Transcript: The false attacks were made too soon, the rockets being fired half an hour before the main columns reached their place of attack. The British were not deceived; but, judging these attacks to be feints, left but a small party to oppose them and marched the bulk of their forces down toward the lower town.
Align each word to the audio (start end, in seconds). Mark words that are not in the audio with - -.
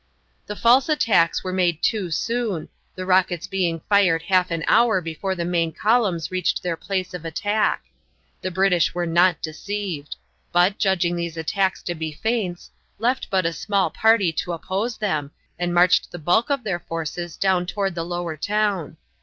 The 0.47 0.55
false 0.55 0.89
attacks 0.89 1.43
were 1.43 1.53
made 1.53 1.83
too 1.83 2.09
soon, 2.09 2.69
the 2.95 3.05
rockets 3.05 3.45
being 3.45 3.81
fired 3.87 4.23
half 4.23 4.49
an 4.49 4.63
hour 4.67 4.99
before 4.99 5.35
the 5.35 5.45
main 5.45 5.71
columns 5.71 6.31
reached 6.31 6.63
their 6.63 6.75
place 6.75 7.13
of 7.13 7.23
attack. 7.23 7.83
The 8.41 8.49
British 8.49 8.95
were 8.95 9.05
not 9.05 9.43
deceived; 9.43 10.15
but, 10.51 10.79
judging 10.79 11.15
these 11.15 11.37
attacks 11.37 11.83
to 11.83 11.93
be 11.93 12.11
feints, 12.11 12.71
left 12.97 13.29
but 13.29 13.45
a 13.45 13.53
small 13.53 13.91
party 13.91 14.31
to 14.31 14.53
oppose 14.53 14.97
them 14.97 15.29
and 15.59 15.71
marched 15.71 16.11
the 16.11 16.17
bulk 16.17 16.49
of 16.49 16.63
their 16.63 16.79
forces 16.79 17.37
down 17.37 17.67
toward 17.67 17.93
the 17.93 18.03
lower 18.03 18.35
town. 18.35 18.97